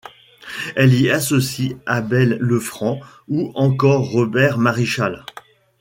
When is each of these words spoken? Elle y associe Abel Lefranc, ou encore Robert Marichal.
Elle 0.75 0.95
y 0.99 1.11
associe 1.11 1.75
Abel 1.85 2.39
Lefranc, 2.41 2.99
ou 3.27 3.51
encore 3.53 4.09
Robert 4.09 4.57
Marichal. 4.57 5.23